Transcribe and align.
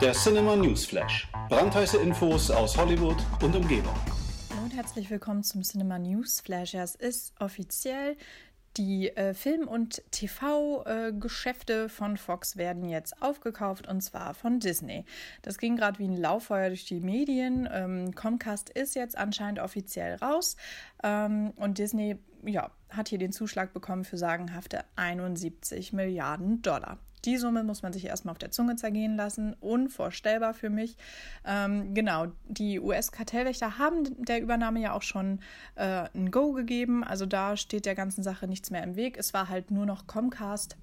Der 0.00 0.12
Cinema 0.12 0.56
News 0.56 0.84
Flash. 0.84 1.28
Brandheiße 1.48 1.98
Infos 1.98 2.50
aus 2.50 2.76
Hollywood 2.76 3.16
und 3.42 3.54
Umgebung. 3.54 3.94
Hallo 4.50 4.64
und 4.64 4.74
herzlich 4.74 5.08
willkommen 5.08 5.42
zum 5.42 5.62
Cinema 5.62 5.98
News 5.98 6.40
Flash. 6.40 6.74
Ja, 6.74 6.82
es 6.82 6.94
ist 6.94 7.32
offiziell. 7.40 8.16
Die 8.76 9.16
äh, 9.16 9.34
Film- 9.34 9.68
und 9.68 10.02
TV-Geschäfte 10.10 11.84
äh, 11.84 11.88
von 11.88 12.16
Fox 12.16 12.56
werden 12.56 12.88
jetzt 12.88 13.22
aufgekauft 13.22 13.86
und 13.86 14.00
zwar 14.00 14.34
von 14.34 14.58
Disney. 14.58 15.04
Das 15.42 15.58
ging 15.58 15.76
gerade 15.76 16.00
wie 16.00 16.08
ein 16.08 16.16
Lauffeuer 16.16 16.68
durch 16.68 16.84
die 16.84 17.00
Medien. 17.00 17.68
Ähm, 17.72 18.14
Comcast 18.16 18.70
ist 18.70 18.96
jetzt 18.96 19.16
anscheinend 19.16 19.60
offiziell 19.60 20.16
raus 20.16 20.56
ähm, 21.04 21.52
und 21.56 21.78
Disney 21.78 22.18
ja, 22.44 22.70
hat 22.88 23.08
hier 23.08 23.18
den 23.18 23.32
Zuschlag 23.32 23.72
bekommen 23.72 24.04
für 24.04 24.18
sagenhafte 24.18 24.84
71 24.96 25.92
Milliarden 25.92 26.60
Dollar. 26.62 26.98
Die 27.24 27.38
Summe 27.38 27.64
muss 27.64 27.82
man 27.82 27.92
sich 27.92 28.06
erstmal 28.06 28.32
auf 28.32 28.38
der 28.38 28.50
Zunge 28.50 28.76
zergehen 28.76 29.16
lassen. 29.16 29.54
Unvorstellbar 29.60 30.54
für 30.54 30.70
mich. 30.70 30.96
Ähm, 31.46 31.94
genau, 31.94 32.26
die 32.48 32.80
US-Kartellwächter 32.80 33.78
haben 33.78 34.04
der 34.24 34.42
Übernahme 34.42 34.80
ja 34.80 34.92
auch 34.92 35.02
schon 35.02 35.40
äh, 35.76 36.08
ein 36.14 36.30
Go 36.30 36.52
gegeben. 36.52 37.02
Also 37.02 37.26
da 37.26 37.56
steht 37.56 37.86
der 37.86 37.94
ganzen 37.94 38.22
Sache 38.22 38.46
nichts 38.46 38.70
mehr 38.70 38.82
im 38.82 38.96
Weg. 38.96 39.16
Es 39.18 39.32
war 39.32 39.48
halt 39.48 39.70
nur 39.70 39.86
noch 39.86 40.06
Comcast 40.06 40.76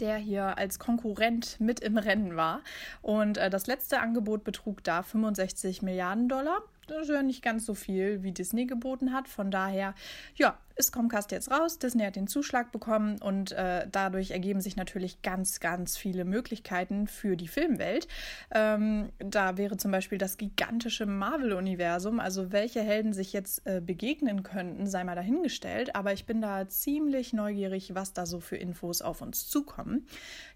der 0.00 0.18
hier 0.18 0.58
als 0.58 0.78
Konkurrent 0.78 1.58
mit 1.58 1.80
im 1.80 1.96
Rennen 1.96 2.36
war. 2.36 2.60
Und 3.00 3.38
äh, 3.38 3.48
das 3.48 3.66
letzte 3.66 4.00
Angebot 4.00 4.44
betrug 4.44 4.84
da 4.84 5.02
65 5.02 5.80
Milliarden 5.80 6.28
Dollar. 6.28 6.58
Das 6.86 7.02
ist 7.02 7.08
ja 7.08 7.22
nicht 7.22 7.42
ganz 7.42 7.66
so 7.66 7.74
viel, 7.74 8.22
wie 8.22 8.32
Disney 8.32 8.66
geboten 8.66 9.12
hat. 9.12 9.26
Von 9.28 9.50
daher, 9.50 9.94
ja, 10.36 10.58
ist 10.76 10.92
Comcast 10.92 11.32
jetzt 11.32 11.50
raus. 11.50 11.78
Disney 11.78 12.04
hat 12.04 12.16
den 12.16 12.26
Zuschlag 12.26 12.70
bekommen 12.70 13.20
und 13.20 13.52
äh, 13.52 13.86
dadurch 13.90 14.30
ergeben 14.30 14.60
sich 14.60 14.76
natürlich 14.76 15.22
ganz, 15.22 15.58
ganz 15.60 15.96
viele 15.96 16.24
Möglichkeiten 16.24 17.06
für 17.06 17.36
die 17.36 17.48
Filmwelt. 17.48 18.06
Ähm, 18.50 19.10
da 19.18 19.56
wäre 19.56 19.78
zum 19.78 19.90
Beispiel 19.90 20.18
das 20.18 20.36
gigantische 20.36 21.06
Marvel-Universum, 21.06 22.20
also 22.20 22.52
welche 22.52 22.82
Helden 22.82 23.14
sich 23.14 23.32
jetzt 23.32 23.66
äh, 23.66 23.80
begegnen 23.80 24.42
könnten, 24.42 24.86
sei 24.86 25.02
mal 25.02 25.14
dahingestellt. 25.14 25.96
Aber 25.96 26.12
ich 26.12 26.26
bin 26.26 26.42
da 26.42 26.68
ziemlich 26.68 27.32
neugierig, 27.32 27.94
was 27.94 28.12
da 28.12 28.26
so 28.26 28.40
für 28.40 28.56
Infos 28.56 29.00
auf 29.00 29.22
uns 29.22 29.48
zukommen. 29.48 30.06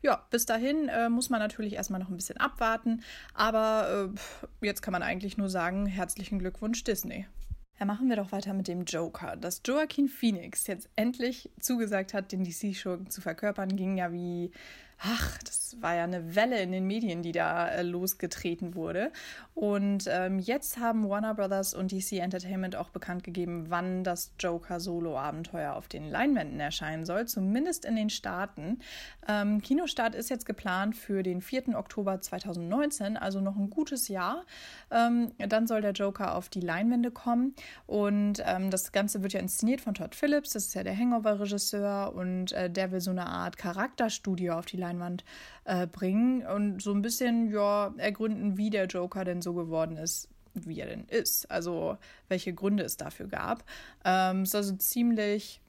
Ja, 0.03 0.27
bis 0.31 0.45
dahin 0.45 0.89
äh, 0.89 1.09
muss 1.09 1.31
man 1.31 1.41
natürlich 1.41 1.75
erstmal 1.75 2.01
noch 2.01 2.11
ein 2.11 2.17
bisschen 2.17 2.39
abwarten. 2.39 3.03
Aber 3.33 4.11
äh, 4.63 4.67
jetzt 4.67 4.83
kann 4.83 4.93
man 4.93 5.03
eigentlich 5.03 5.39
nur 5.39 5.49
sagen, 5.49 5.87
herzlichen 5.87 6.39
Glückwunsch 6.39 6.85
Disney. 6.85 7.27
Ja, 7.81 7.87
machen 7.87 8.11
wir 8.11 8.17
doch 8.17 8.31
weiter 8.31 8.53
mit 8.53 8.69
dem 8.69 8.85
Joker. 8.85 9.37
Dass 9.37 9.63
Joaquin 9.65 10.07
Phoenix 10.07 10.67
jetzt 10.67 10.91
endlich 10.97 11.49
zugesagt 11.61 12.13
hat, 12.13 12.31
den 12.31 12.45
DC-Schurken 12.45 13.09
zu 13.09 13.23
verkörpern, 13.23 13.75
ging 13.75 13.97
ja 13.97 14.13
wie 14.13 14.51
ach, 15.03 15.39
das 15.45 15.77
war 15.81 15.95
ja 15.95 16.05
eine 16.05 16.35
Welle 16.35 16.61
in 16.61 16.73
den 16.73 16.87
Medien, 16.87 17.23
die 17.23 17.33
da 17.33 17.69
äh, 17.69 17.83
losgetreten 17.83 18.75
wurde. 18.75 19.13
Und 19.55 20.05
ähm, 20.09 20.39
jetzt 20.39 20.79
haben 20.79 21.09
Warner 21.09 21.35
Brothers 21.35 21.75
und 21.75 21.93
DC 21.93 22.13
Entertainment 22.13 22.77
auch 22.77 22.91
bekannt 22.91 23.25
gegeben, 23.25 23.67
wann 23.69 24.05
das 24.05 24.33
Joker-Solo-Abenteuer 24.39 25.75
auf 25.75 25.89
den 25.89 26.09
Leinwänden 26.09 26.61
erscheinen 26.61 27.05
soll, 27.05 27.27
zumindest 27.27 27.85
in 27.85 27.97
den 27.97 28.11
Staaten. 28.11 28.79
Ähm, 29.29 29.63
Kinostart 29.63 30.15
ist 30.15 30.29
jetzt 30.29 30.47
geplant 30.47 30.97
für 30.97 31.23
den 31.23 31.41
4. 31.41 31.79
Oktober 31.79 32.21
2019, 32.21 33.17
also 33.17 33.41
noch 33.41 33.57
ein 33.57 33.71
gutes 33.71 34.09
Jahr. 34.09 34.45
Ähm, 34.91 35.33
dann 35.39 35.67
soll 35.67 35.81
der 35.81 35.93
Joker 35.93 36.35
auf 36.35 36.49
die 36.49 36.61
Leinwände 36.61 37.11
kommen. 37.11 37.55
Und 37.87 38.43
ähm, 38.45 38.71
das 38.71 38.93
Ganze 38.93 39.23
wird 39.23 39.33
ja 39.33 39.41
inszeniert 39.41 39.81
von 39.81 39.95
Todd 39.95 40.15
Phillips, 40.15 40.51
das 40.51 40.67
ist 40.67 40.75
ja 40.75 40.83
der 40.83 40.97
Hangover-Regisseur, 40.97 42.13
und 42.15 42.53
äh, 42.53 42.69
der 42.71 42.93
will 42.93 43.01
so 43.01 43.11
eine 43.11 43.27
Art 43.27 43.57
Charakterstudio 43.57 44.55
auf 44.55 44.67
die 44.67 44.77
Leinwände 44.77 44.90
Leinwand 44.91 45.25
äh, 45.65 45.87
bringen 45.87 46.47
und 46.47 46.83
so 46.83 46.93
ein 46.93 47.03
bisschen 47.03 47.51
ja 47.51 47.95
ergründen, 47.97 48.57
wie 48.57 48.71
der 48.71 48.87
Joker 48.87 49.25
denn 49.25 49.43
so 49.43 49.55
geworden 49.55 49.97
ist, 49.97 50.29
wie 50.55 50.81
er 50.81 50.87
denn 50.87 51.05
ist. 51.05 51.51
Also 51.51 51.97
welche 52.29 52.53
Gründe 52.53 52.83
es 52.85 52.97
dafür 52.97 53.29
gab. 53.29 53.65
Ähm, 54.05 54.43
ist 54.43 54.55
also 54.55 54.75
ziemlich 54.77 55.61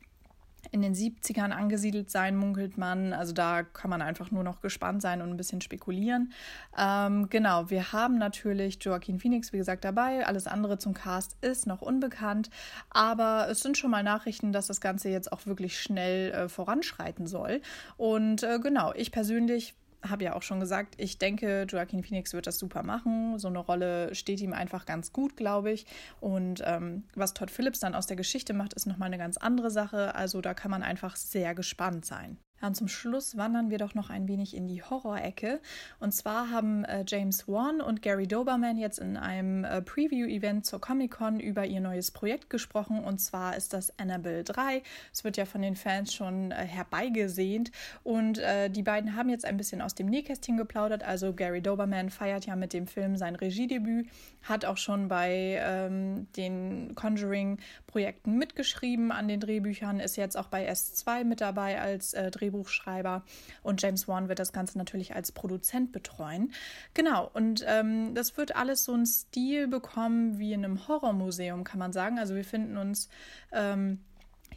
in 0.71 0.81
den 0.81 0.95
70ern 0.95 1.51
angesiedelt 1.51 2.09
sein, 2.09 2.37
munkelt 2.37 2.77
man. 2.77 3.11
Also 3.11 3.33
da 3.33 3.63
kann 3.63 3.89
man 3.89 4.01
einfach 4.01 4.31
nur 4.31 4.43
noch 4.43 4.61
gespannt 4.61 5.01
sein 5.01 5.21
und 5.21 5.29
ein 5.29 5.37
bisschen 5.37 5.59
spekulieren. 5.59 6.31
Ähm, 6.77 7.29
genau, 7.29 7.69
wir 7.69 7.91
haben 7.91 8.17
natürlich 8.17 8.77
Joaquin 8.81 9.19
Phoenix, 9.19 9.51
wie 9.51 9.57
gesagt, 9.57 9.83
dabei. 9.83 10.25
Alles 10.25 10.47
andere 10.47 10.77
zum 10.77 10.93
Cast 10.93 11.35
ist 11.41 11.67
noch 11.67 11.81
unbekannt. 11.81 12.49
Aber 12.89 13.47
es 13.49 13.59
sind 13.59 13.77
schon 13.77 13.91
mal 13.91 14.03
Nachrichten, 14.03 14.53
dass 14.53 14.67
das 14.67 14.79
Ganze 14.79 15.09
jetzt 15.09 15.31
auch 15.33 15.45
wirklich 15.45 15.77
schnell 15.79 16.31
äh, 16.31 16.49
voranschreiten 16.49 17.27
soll. 17.27 17.61
Und 17.97 18.43
äh, 18.43 18.59
genau, 18.59 18.93
ich 18.95 19.11
persönlich 19.11 19.75
habe 20.07 20.23
ja 20.23 20.35
auch 20.35 20.41
schon 20.41 20.59
gesagt, 20.59 20.95
ich 20.97 21.17
denke, 21.17 21.65
Joaquin 21.69 22.03
Phoenix 22.03 22.33
wird 22.33 22.47
das 22.47 22.57
super 22.57 22.83
machen. 22.83 23.37
So 23.39 23.47
eine 23.47 23.59
Rolle 23.59 24.13
steht 24.15 24.41
ihm 24.41 24.53
einfach 24.53 24.85
ganz 24.85 25.13
gut, 25.13 25.37
glaube 25.37 25.71
ich. 25.71 25.85
Und 26.19 26.61
ähm, 26.65 27.03
was 27.15 27.33
Todd 27.33 27.51
Phillips 27.51 27.79
dann 27.79 27.95
aus 27.95 28.07
der 28.07 28.17
Geschichte 28.17 28.53
macht, 28.53 28.73
ist 28.73 28.87
nochmal 28.87 29.07
eine 29.07 29.17
ganz 29.17 29.37
andere 29.37 29.69
Sache. 29.69 30.15
Also 30.15 30.41
da 30.41 30.53
kann 30.53 30.71
man 30.71 30.83
einfach 30.83 31.15
sehr 31.15 31.53
gespannt 31.55 32.05
sein. 32.05 32.37
Ja, 32.61 32.67
und 32.67 32.75
zum 32.75 32.87
Schluss 32.87 33.37
wandern 33.37 33.69
wir 33.69 33.77
doch 33.77 33.95
noch 33.95 34.09
ein 34.09 34.27
wenig 34.27 34.55
in 34.55 34.67
die 34.67 34.83
Horrorecke. 34.83 35.59
Und 35.99 36.13
zwar 36.13 36.51
haben 36.51 36.85
äh, 36.85 37.03
James 37.07 37.47
Wan 37.47 37.81
und 37.81 38.01
Gary 38.01 38.27
Doberman 38.27 38.77
jetzt 38.77 38.99
in 38.99 39.17
einem 39.17 39.63
äh, 39.63 39.81
Preview-Event 39.81 40.65
zur 40.65 40.79
Comic-Con 40.79 41.39
über 41.39 41.65
ihr 41.65 41.81
neues 41.81 42.11
Projekt 42.11 42.49
gesprochen. 42.49 43.03
Und 43.03 43.19
zwar 43.19 43.57
ist 43.57 43.73
das 43.73 43.97
Annabelle 43.97 44.43
3. 44.43 44.83
Es 45.11 45.23
wird 45.23 45.37
ja 45.37 45.45
von 45.45 45.61
den 45.61 45.75
Fans 45.75 46.13
schon 46.13 46.51
äh, 46.51 46.55
herbeigesehnt. 46.55 47.71
Und 48.03 48.37
äh, 48.37 48.69
die 48.69 48.83
beiden 48.83 49.15
haben 49.15 49.29
jetzt 49.29 49.45
ein 49.45 49.57
bisschen 49.57 49.81
aus 49.81 49.95
dem 49.95 50.07
Nähkästchen 50.07 50.57
geplaudert. 50.57 51.03
Also 51.03 51.33
Gary 51.33 51.61
Doberman 51.61 52.09
feiert 52.09 52.45
ja 52.45 52.55
mit 52.55 52.73
dem 52.73 52.85
Film 52.87 53.17
sein 53.17 53.35
Regiedebüt, 53.35 54.07
hat 54.43 54.65
auch 54.65 54.77
schon 54.77 55.07
bei 55.07 55.59
ähm, 55.61 56.27
den 56.37 56.93
Conjuring-Projekten 56.95 58.37
mitgeschrieben 58.37 59.11
an 59.11 59.27
den 59.27 59.39
Drehbüchern, 59.39 59.99
ist 59.99 60.17
jetzt 60.17 60.37
auch 60.37 60.47
bei 60.47 60.69
S2 60.69 61.23
mit 61.23 61.41
dabei 61.41 61.81
als 61.81 62.13
äh, 62.13 62.29
Drehbuch 62.29 62.50
Drehbuchschreiber 62.51 63.23
und 63.63 63.81
James 63.81 64.07
Wan 64.07 64.29
wird 64.29 64.39
das 64.39 64.53
Ganze 64.53 64.77
natürlich 64.77 65.15
als 65.15 65.31
Produzent 65.31 65.91
betreuen. 65.91 66.53
Genau, 66.93 67.29
und 67.33 67.63
ähm, 67.67 68.13
das 68.13 68.37
wird 68.37 68.55
alles 68.55 68.83
so 68.83 68.93
einen 68.93 69.05
Stil 69.05 69.67
bekommen 69.67 70.37
wie 70.37 70.53
in 70.53 70.65
einem 70.65 70.87
Horrormuseum, 70.87 71.63
kann 71.63 71.79
man 71.79 71.93
sagen. 71.93 72.19
Also 72.19 72.35
wir 72.35 72.45
finden 72.45 72.77
uns 72.77 73.09
ähm, 73.51 73.99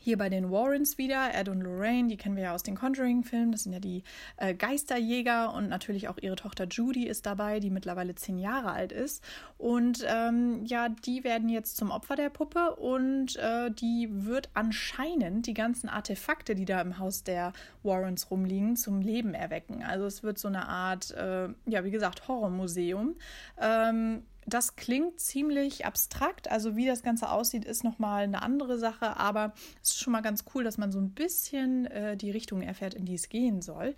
hier 0.05 0.19
bei 0.19 0.29
den 0.29 0.51
Warrens 0.51 0.99
wieder, 0.99 1.35
Ed 1.35 1.49
und 1.49 1.63
Lorraine, 1.63 2.09
die 2.09 2.19
kennen 2.19 2.37
wir 2.37 2.45
ja 2.45 2.55
aus 2.55 2.63
den 2.63 2.75
Conjuring-Filmen, 2.75 3.53
das 3.53 3.63
sind 3.63 3.73
ja 3.73 3.81
die 3.81 4.05
äh, 4.37 4.55
Geisterjäger 4.55 5.55
und 5.55 5.71
natürlich 5.71 6.09
auch 6.09 6.19
ihre 6.21 6.37
Tochter 6.37 6.67
Judy 6.67 7.07
ist 7.07 7.25
dabei, 7.25 7.59
die 7.59 7.71
mittlerweile 7.71 8.15
zehn 8.15 8.37
Jahre 8.37 8.73
alt 8.73 8.93
ist. 8.93 9.25
Und 9.57 10.05
ähm, 10.07 10.63
ja, 10.67 10.91
die 10.91 11.25
werden 11.25 11.49
jetzt 11.49 11.79
zum 11.79 11.91
Opfer 11.91 12.17
der 12.17 12.29
Puppe 12.29 12.77
und 12.77 13.37
äh, 13.37 13.71
die 13.71 14.09
wird 14.11 14.51
anscheinend 14.53 15.47
die 15.47 15.55
ganzen 15.55 15.89
Artefakte, 15.89 16.55
die 16.55 16.67
da 16.67 16.83
im 16.83 16.99
Haus 16.99 17.25
der 17.25 17.55
Warrens 17.83 18.31
rumliegen, 18.31 18.77
zum 18.77 19.01
Leben 19.01 19.33
erwecken. 19.33 19.83
Also 19.83 20.05
es 20.05 20.23
wird 20.23 20.39
so 20.39 20.49
eine 20.49 20.69
Art, 20.69 21.13
äh, 21.13 21.49
ja, 21.65 21.83
wie 21.83 21.91
gesagt, 21.91 22.29
Horrormuseum. 22.29 23.17
Ähm, 23.59 24.23
das 24.47 24.77
klingt 24.77 25.21
ziemlich 25.21 25.87
abstrakt. 25.87 26.51
Also 26.51 26.77
wie 26.77 26.87
das 26.87 27.03
Ganze 27.03 27.31
aussieht, 27.31 27.65
ist 27.65 27.85
nochmal 27.85 28.25
eine 28.25 28.43
andere 28.43 28.79
Sache, 28.79 29.17
aber 29.17 29.53
es 29.83 29.91
ist 29.91 30.01
schon 30.01 30.13
mal 30.13 30.21
ganz 30.21 30.45
cool, 30.55 30.65
dass 30.65 30.79
man 30.79 30.93
so 30.93 30.99
ein 30.99 31.11
bisschen 31.11 31.87
äh, 31.87 32.17
die 32.17 32.31
Richtung 32.31 32.63
erfährt, 32.63 32.95
in 32.95 33.05
die 33.07 33.15
es 33.15 33.29
gehen 33.29 33.63
soll. 33.63 33.95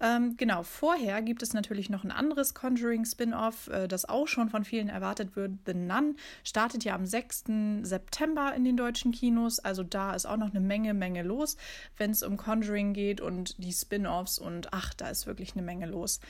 Ähm, 0.00 0.36
genau, 0.36 0.62
vorher 0.62 1.22
gibt 1.22 1.42
es 1.42 1.52
natürlich 1.52 1.90
noch 1.90 2.04
ein 2.04 2.10
anderes 2.10 2.54
Conjuring-Spin-off, 2.54 3.68
äh, 3.68 3.88
das 3.88 4.08
auch 4.08 4.28
schon 4.28 4.48
von 4.48 4.64
vielen 4.64 4.88
erwartet 4.88 5.36
wird. 5.36 5.52
The 5.66 5.74
Nun 5.74 6.16
startet 6.44 6.84
ja 6.84 6.94
am 6.94 7.06
6. 7.06 7.44
September 7.82 8.54
in 8.54 8.64
den 8.64 8.76
deutschen 8.76 9.12
Kinos. 9.12 9.58
Also 9.58 9.82
da 9.82 10.14
ist 10.14 10.26
auch 10.26 10.36
noch 10.36 10.50
eine 10.50 10.60
Menge, 10.60 10.94
Menge 10.94 11.22
los, 11.22 11.56
wenn 11.96 12.10
es 12.10 12.22
um 12.22 12.36
Conjuring 12.36 12.92
geht 12.92 13.20
und 13.20 13.62
die 13.62 13.72
Spin-offs 13.72 14.38
und 14.38 14.72
ach, 14.72 14.94
da 14.94 15.08
ist 15.08 15.26
wirklich 15.26 15.52
eine 15.54 15.62
Menge 15.62 15.86
los. 15.86 16.20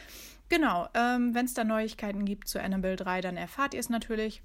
Genau, 0.49 0.89
ähm, 0.95 1.35
wenn 1.35 1.45
es 1.45 1.55
da 1.55 1.65
Neuigkeiten 1.65 2.25
gibt 2.25 2.49
zu 2.49 2.63
Annabelle 2.63 2.97
3, 2.97 3.21
dann 3.21 3.37
erfahrt 3.37 3.75
ihr 3.75 3.81
es 3.81 3.91
natürlich. 3.91 4.43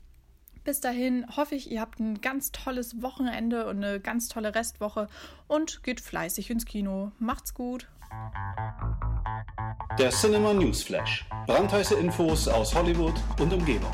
Bis 0.63 0.79
dahin 0.79 1.25
hoffe 1.35 1.55
ich, 1.55 1.71
ihr 1.71 1.81
habt 1.81 1.99
ein 1.99 2.21
ganz 2.21 2.51
tolles 2.51 3.01
Wochenende 3.01 3.67
und 3.67 3.83
eine 3.83 3.99
ganz 3.99 4.29
tolle 4.29 4.55
Restwoche 4.55 5.09
und 5.47 5.83
geht 5.83 5.99
fleißig 5.99 6.49
ins 6.49 6.65
Kino. 6.65 7.11
Macht's 7.19 7.53
gut. 7.53 7.87
Der 9.97 10.09
Cinema 10.11 10.53
News 10.53 10.83
Flash. 10.83 11.25
Brandheiße 11.47 11.95
Infos 11.95 12.47
aus 12.47 12.73
Hollywood 12.73 13.15
und 13.39 13.51
Umgebung. 13.51 13.91